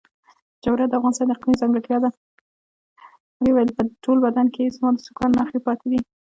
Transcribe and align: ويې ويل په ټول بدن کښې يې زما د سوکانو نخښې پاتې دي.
ويې 3.39 3.51
ويل 3.53 3.69
په 3.77 3.83
ټول 4.03 4.17
بدن 4.25 4.45
کښې 4.53 4.61
يې 4.65 4.73
زما 4.75 4.89
د 4.93 4.97
سوکانو 5.05 5.37
نخښې 5.39 5.59
پاتې 5.67 5.87
دي. 5.91 5.99